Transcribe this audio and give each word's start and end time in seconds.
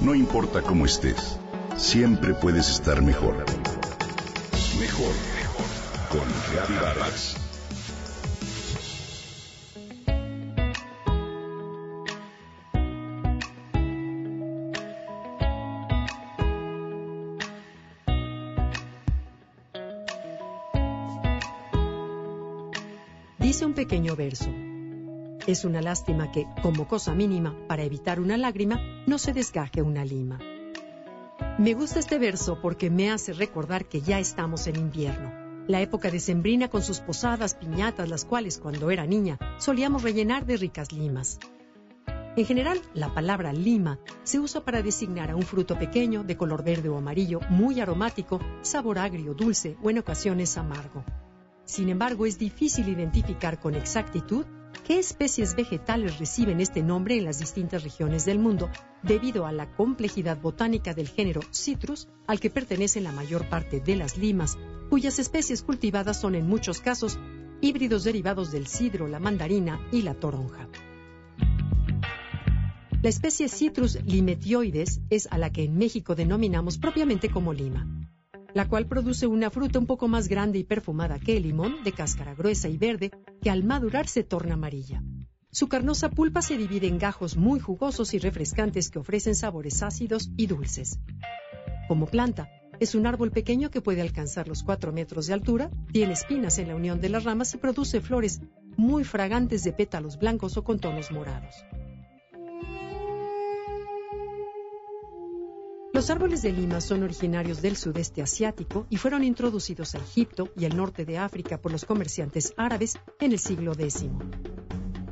No 0.00 0.14
importa 0.14 0.62
cómo 0.62 0.84
estés, 0.84 1.38
siempre 1.76 2.34
puedes 2.34 2.68
estar 2.68 3.00
mejor. 3.02 3.36
Mejor, 4.78 5.14
mejor. 5.36 5.66
Con 6.10 6.28
Reavivadas. 6.52 7.36
Dice 23.38 23.64
un 23.64 23.74
pequeño 23.74 24.16
verso. 24.16 24.50
Es 25.46 25.66
una 25.66 25.82
lástima 25.82 26.32
que, 26.32 26.46
como 26.62 26.88
cosa 26.88 27.14
mínima, 27.14 27.54
para 27.68 27.82
evitar 27.82 28.18
una 28.18 28.38
lágrima, 28.38 28.80
no 29.06 29.18
se 29.18 29.34
desgaje 29.34 29.82
una 29.82 30.02
lima. 30.02 30.38
Me 31.58 31.74
gusta 31.74 31.98
este 31.98 32.18
verso 32.18 32.60
porque 32.62 32.88
me 32.88 33.10
hace 33.10 33.34
recordar 33.34 33.84
que 33.84 34.00
ya 34.00 34.18
estamos 34.18 34.66
en 34.66 34.76
invierno, 34.76 35.32
la 35.68 35.82
época 35.82 36.10
decembrina 36.10 36.68
con 36.68 36.82
sus 36.82 37.00
posadas, 37.00 37.54
piñatas, 37.54 38.08
las 38.08 38.24
cuales 38.24 38.58
cuando 38.58 38.90
era 38.90 39.06
niña 39.06 39.38
solíamos 39.58 40.02
rellenar 40.02 40.46
de 40.46 40.56
ricas 40.56 40.92
limas. 40.92 41.38
En 42.36 42.46
general, 42.46 42.80
la 42.94 43.12
palabra 43.12 43.52
lima 43.52 43.98
se 44.22 44.40
usa 44.40 44.64
para 44.64 44.82
designar 44.82 45.30
a 45.30 45.36
un 45.36 45.42
fruto 45.42 45.78
pequeño 45.78 46.24
de 46.24 46.36
color 46.38 46.64
verde 46.64 46.88
o 46.88 46.96
amarillo, 46.96 47.40
muy 47.50 47.80
aromático, 47.80 48.40
sabor 48.62 48.98
agrio, 48.98 49.34
dulce 49.34 49.76
o 49.82 49.90
en 49.90 49.98
ocasiones 49.98 50.56
amargo. 50.56 51.04
Sin 51.64 51.90
embargo, 51.90 52.26
es 52.26 52.38
difícil 52.38 52.88
identificar 52.88 53.60
con 53.60 53.74
exactitud 53.74 54.44
qué 54.84 54.98
especies 54.98 55.56
vegetales 55.56 56.18
reciben 56.18 56.60
este 56.60 56.82
nombre 56.82 57.16
en 57.16 57.24
las 57.24 57.38
distintas 57.38 57.82
regiones 57.82 58.26
del 58.26 58.38
mundo, 58.38 58.68
debido 59.02 59.46
a 59.46 59.52
la 59.52 59.74
complejidad 59.74 60.38
botánica 60.40 60.92
del 60.92 61.08
género 61.08 61.40
Citrus, 61.52 62.06
al 62.26 62.38
que 62.38 62.50
pertenecen 62.50 63.04
la 63.04 63.12
mayor 63.12 63.48
parte 63.48 63.80
de 63.80 63.96
las 63.96 64.18
limas, 64.18 64.58
cuyas 64.90 65.18
especies 65.18 65.62
cultivadas 65.62 66.20
son 66.20 66.34
en 66.34 66.46
muchos 66.46 66.80
casos 66.80 67.18
híbridos 67.62 68.04
derivados 68.04 68.52
del 68.52 68.66
cidro, 68.66 69.08
la 69.08 69.18
mandarina 69.18 69.80
y 69.90 70.02
la 70.02 70.14
toronja. 70.14 70.68
La 73.02 73.08
especie 73.08 73.48
Citrus 73.48 74.02
limetioides 74.04 75.00
es 75.08 75.28
a 75.30 75.38
la 75.38 75.50
que 75.50 75.64
en 75.64 75.76
México 75.76 76.14
denominamos 76.14 76.78
propiamente 76.78 77.30
como 77.30 77.52
lima 77.52 78.03
la 78.54 78.68
cual 78.68 78.86
produce 78.86 79.26
una 79.26 79.50
fruta 79.50 79.78
un 79.78 79.86
poco 79.86 80.08
más 80.08 80.28
grande 80.28 80.58
y 80.58 80.64
perfumada 80.64 81.18
que 81.18 81.36
el 81.36 81.42
limón, 81.42 81.82
de 81.84 81.92
cáscara 81.92 82.34
gruesa 82.34 82.68
y 82.68 82.78
verde, 82.78 83.10
que 83.42 83.50
al 83.50 83.64
madurar 83.64 84.06
se 84.06 84.22
torna 84.22 84.54
amarilla. 84.54 85.02
Su 85.50 85.68
carnosa 85.68 86.08
pulpa 86.08 86.40
se 86.40 86.56
divide 86.56 86.86
en 86.86 86.98
gajos 86.98 87.36
muy 87.36 87.60
jugosos 87.60 88.14
y 88.14 88.18
refrescantes 88.18 88.90
que 88.90 88.98
ofrecen 88.98 89.34
sabores 89.34 89.82
ácidos 89.82 90.30
y 90.36 90.46
dulces. 90.46 90.98
Como 91.86 92.06
planta, 92.06 92.48
es 92.80 92.94
un 92.94 93.06
árbol 93.06 93.30
pequeño 93.30 93.70
que 93.70 93.80
puede 93.80 94.00
alcanzar 94.00 94.48
los 94.48 94.62
4 94.62 94.92
metros 94.92 95.26
de 95.26 95.34
altura, 95.34 95.70
tiene 95.92 96.12
espinas 96.12 96.58
en 96.58 96.68
la 96.68 96.76
unión 96.76 97.00
de 97.00 97.08
las 97.08 97.24
ramas 97.24 97.54
y 97.54 97.58
produce 97.58 98.00
flores 98.00 98.40
muy 98.76 99.04
fragantes 99.04 99.62
de 99.64 99.72
pétalos 99.72 100.18
blancos 100.18 100.56
o 100.56 100.64
con 100.64 100.80
tonos 100.80 101.10
morados. 101.12 101.64
Los 105.94 106.10
árboles 106.10 106.42
de 106.42 106.50
lima 106.50 106.80
son 106.80 107.04
originarios 107.04 107.62
del 107.62 107.76
sudeste 107.76 108.20
asiático 108.20 108.84
y 108.90 108.96
fueron 108.96 109.22
introducidos 109.22 109.94
a 109.94 109.98
Egipto 109.98 110.48
y 110.56 110.64
el 110.64 110.76
norte 110.76 111.04
de 111.04 111.18
África 111.18 111.56
por 111.56 111.70
los 111.70 111.84
comerciantes 111.84 112.52
árabes 112.56 112.98
en 113.20 113.30
el 113.30 113.38
siglo 113.38 113.74
X. 113.74 114.06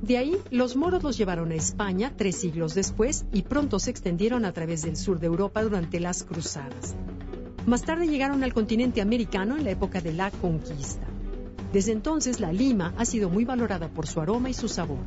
De 0.00 0.18
ahí, 0.18 0.36
los 0.50 0.74
moros 0.74 1.04
los 1.04 1.16
llevaron 1.16 1.52
a 1.52 1.54
España 1.54 2.12
tres 2.16 2.34
siglos 2.34 2.74
después 2.74 3.26
y 3.32 3.42
pronto 3.42 3.78
se 3.78 3.92
extendieron 3.92 4.44
a 4.44 4.50
través 4.52 4.82
del 4.82 4.96
sur 4.96 5.20
de 5.20 5.28
Europa 5.28 5.62
durante 5.62 6.00
las 6.00 6.24
cruzadas. 6.24 6.96
Más 7.64 7.82
tarde 7.82 8.08
llegaron 8.08 8.42
al 8.42 8.52
continente 8.52 9.00
americano 9.00 9.56
en 9.56 9.62
la 9.62 9.70
época 9.70 10.00
de 10.00 10.12
la 10.12 10.32
conquista. 10.32 11.06
Desde 11.72 11.92
entonces, 11.92 12.40
la 12.40 12.52
lima 12.52 12.92
ha 12.98 13.04
sido 13.04 13.30
muy 13.30 13.44
valorada 13.44 13.86
por 13.86 14.08
su 14.08 14.20
aroma 14.20 14.50
y 14.50 14.54
su 14.54 14.66
sabor. 14.66 14.98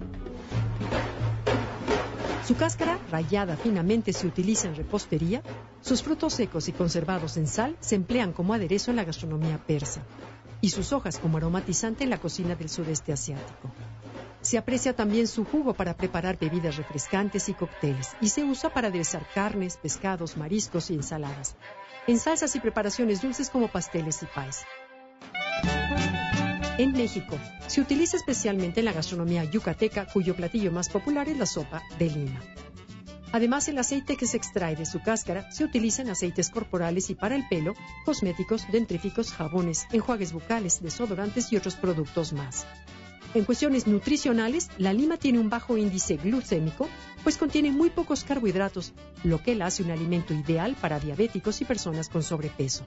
Su 2.45 2.55
cáscara, 2.55 2.99
rayada 3.09 3.57
finamente, 3.57 4.13
se 4.13 4.27
utiliza 4.27 4.67
en 4.67 4.75
repostería. 4.75 5.41
Sus 5.81 6.03
frutos 6.03 6.35
secos 6.35 6.67
y 6.67 6.73
conservados 6.73 7.37
en 7.37 7.47
sal 7.47 7.75
se 7.79 7.95
emplean 7.95 8.33
como 8.33 8.53
aderezo 8.53 8.91
en 8.91 8.97
la 8.97 9.03
gastronomía 9.03 9.57
persa. 9.65 10.03
Y 10.61 10.69
sus 10.69 10.93
hojas 10.93 11.17
como 11.17 11.37
aromatizante 11.37 12.03
en 12.03 12.11
la 12.11 12.19
cocina 12.19 12.53
del 12.55 12.69
sudeste 12.69 13.11
asiático. 13.11 13.71
Se 14.41 14.59
aprecia 14.59 14.95
también 14.95 15.27
su 15.27 15.43
jugo 15.43 15.73
para 15.73 15.97
preparar 15.97 16.37
bebidas 16.37 16.77
refrescantes 16.77 17.49
y 17.49 17.55
cócteles. 17.55 18.15
Y 18.21 18.29
se 18.29 18.43
usa 18.43 18.71
para 18.71 18.89
aderezar 18.89 19.25
carnes, 19.33 19.77
pescados, 19.77 20.37
mariscos 20.37 20.91
y 20.91 20.93
ensaladas. 20.93 21.55
En 22.05 22.19
salsas 22.19 22.55
y 22.55 22.59
preparaciones 22.59 23.23
dulces 23.23 23.49
como 23.49 23.69
pasteles 23.69 24.21
y 24.21 24.27
pies. 24.27 24.65
En 26.77 26.91
México, 26.91 27.39
se 27.67 27.79
utiliza 27.79 28.17
especialmente 28.17 28.81
en 28.81 28.85
la 28.85 28.91
gastronomía 28.91 29.45
yucateca, 29.45 30.05
cuyo 30.11 30.35
platillo 30.35 30.73
más 30.73 30.89
popular 30.89 31.29
es 31.29 31.37
la 31.37 31.45
sopa 31.45 31.81
de 31.97 32.09
lima. 32.09 32.41
Además, 33.31 33.69
el 33.69 33.77
aceite 33.77 34.17
que 34.17 34.27
se 34.27 34.35
extrae 34.35 34.75
de 34.75 34.85
su 34.85 35.01
cáscara 35.01 35.49
se 35.51 35.63
utiliza 35.63 36.01
en 36.01 36.09
aceites 36.09 36.49
corporales 36.49 37.09
y 37.09 37.15
para 37.15 37.35
el 37.37 37.47
pelo, 37.47 37.75
cosméticos, 38.03 38.69
dentríficos, 38.71 39.31
jabones, 39.31 39.87
enjuagues 39.93 40.33
bucales, 40.33 40.81
desodorantes 40.81 41.51
y 41.53 41.55
otros 41.55 41.75
productos 41.75 42.33
más. 42.33 42.65
En 43.33 43.45
cuestiones 43.45 43.87
nutricionales, 43.87 44.69
la 44.77 44.91
lima 44.91 45.15
tiene 45.15 45.39
un 45.39 45.49
bajo 45.49 45.77
índice 45.77 46.17
glucémico, 46.17 46.89
pues 47.23 47.37
contiene 47.37 47.71
muy 47.71 47.89
pocos 47.89 48.25
carbohidratos, 48.25 48.91
lo 49.23 49.41
que 49.41 49.55
la 49.55 49.67
hace 49.67 49.83
un 49.83 49.91
alimento 49.91 50.33
ideal 50.33 50.75
para 50.79 50.99
diabéticos 50.99 51.61
y 51.61 51.65
personas 51.65 52.09
con 52.09 52.21
sobrepeso. 52.21 52.85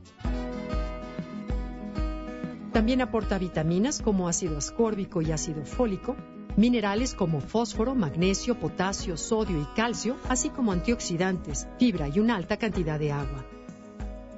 También 2.79 3.01
aporta 3.01 3.39
vitaminas 3.39 4.01
como 4.01 4.29
ácido 4.29 4.57
ascórbico 4.57 5.21
y 5.21 5.33
ácido 5.33 5.65
fólico, 5.65 6.15
minerales 6.57 7.13
como 7.13 7.41
fósforo, 7.41 7.97
magnesio, 7.97 8.61
potasio, 8.61 9.17
sodio 9.17 9.61
y 9.61 9.65
calcio, 9.75 10.17
así 10.29 10.51
como 10.51 10.71
antioxidantes, 10.71 11.67
fibra 11.81 12.07
y 12.07 12.21
una 12.21 12.37
alta 12.37 12.57
cantidad 12.57 12.97
de 12.97 13.11
agua. 13.11 13.45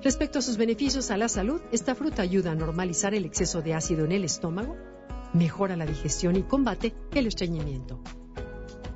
Respecto 0.03 0.39
a 0.39 0.43
sus 0.43 0.57
beneficios 0.57 1.11
a 1.11 1.19
la 1.19 1.29
salud, 1.29 1.61
esta 1.71 1.95
fruta 1.95 2.23
ayuda 2.23 2.53
a 2.53 2.55
normalizar 2.55 3.13
el 3.13 3.27
exceso 3.27 3.61
de 3.61 3.75
ácido 3.75 4.07
en 4.07 4.13
el 4.13 4.25
estómago, 4.25 4.75
mejora 5.35 5.77
la 5.77 5.85
digestión 5.85 6.35
y 6.37 6.43
combate 6.43 6.95
el 7.15 7.27
estreñimiento. 7.27 8.01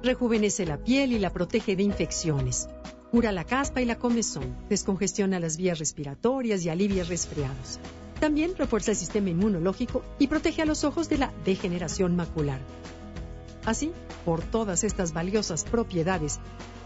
Rejuvenece 0.02 0.64
la 0.64 0.82
piel 0.82 1.12
y 1.12 1.18
la 1.18 1.28
protege 1.28 1.76
de 1.76 1.82
infecciones. 1.82 2.66
Cura 3.10 3.30
la 3.30 3.44
caspa 3.44 3.82
y 3.82 3.84
la 3.84 3.98
comezón, 3.98 4.56
descongestiona 4.70 5.38
las 5.38 5.58
vías 5.58 5.78
respiratorias 5.78 6.64
y 6.64 6.70
alivia 6.70 7.04
resfriados. 7.04 7.78
También 8.24 8.56
refuerza 8.56 8.92
el 8.92 8.96
sistema 8.96 9.28
inmunológico 9.28 10.02
y 10.18 10.28
protege 10.28 10.62
a 10.62 10.64
los 10.64 10.82
ojos 10.84 11.10
de 11.10 11.18
la 11.18 11.30
degeneración 11.44 12.16
macular. 12.16 12.58
Así, 13.66 13.92
por 14.24 14.40
todas 14.40 14.82
estas 14.82 15.12
valiosas 15.12 15.64
propiedades, 15.64 16.40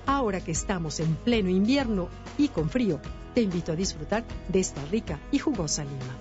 ahora 0.04 0.40
que 0.40 0.50
estamos 0.50 0.98
en 0.98 1.14
pleno 1.14 1.48
invierno 1.48 2.08
y 2.38 2.48
con 2.48 2.68
frío, 2.68 3.00
te 3.36 3.42
invito 3.42 3.70
a 3.70 3.76
disfrutar 3.76 4.24
de 4.48 4.58
esta 4.58 4.84
rica 4.86 5.20
y 5.30 5.38
jugosa 5.38 5.84
lima. 5.84 6.16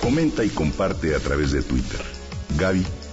Comenta 0.00 0.44
y 0.44 0.50
comparte 0.50 1.16
a 1.16 1.18
través 1.18 1.50
de 1.50 1.62
Twitter. 1.62 2.00
Gaby 2.56 2.86